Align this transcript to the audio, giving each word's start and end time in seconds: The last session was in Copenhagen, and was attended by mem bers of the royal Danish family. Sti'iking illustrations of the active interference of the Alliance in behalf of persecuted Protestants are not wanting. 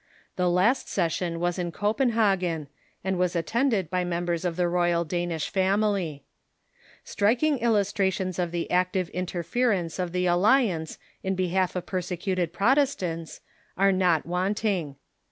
The 0.35 0.49
last 0.49 0.89
session 0.89 1.39
was 1.39 1.59
in 1.59 1.71
Copenhagen, 1.71 2.67
and 3.03 3.19
was 3.19 3.35
attended 3.35 3.91
by 3.91 4.03
mem 4.03 4.25
bers 4.25 4.43
of 4.43 4.55
the 4.55 4.67
royal 4.67 5.05
Danish 5.05 5.47
family. 5.47 6.23
Sti'iking 7.05 7.61
illustrations 7.61 8.39
of 8.39 8.49
the 8.49 8.71
active 8.71 9.09
interference 9.09 9.99
of 9.99 10.11
the 10.11 10.25
Alliance 10.25 10.97
in 11.21 11.35
behalf 11.35 11.75
of 11.75 11.85
persecuted 11.85 12.51
Protestants 12.51 13.41
are 13.77 13.91
not 13.91 14.25
wanting. 14.25 14.95